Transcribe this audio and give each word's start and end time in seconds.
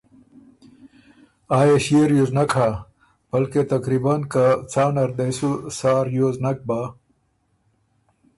آ 1.57 1.59
يې 1.67 1.77
ݭيې 1.85 2.01
ریوز 2.09 2.31
نک 2.37 2.51
هۀ 2.57 2.69
بلکې 3.31 3.61
تقریباً 3.73 4.15
که 4.31 4.43
څان 4.71 4.89
نر 4.95 5.09
دې 5.17 5.29
سو 5.37 5.49
سا 5.77 5.91
ریوز 6.09 6.35
نک 6.43 6.57
بَۀ 6.67 6.81